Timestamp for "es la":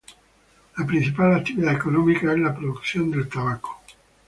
2.31-2.55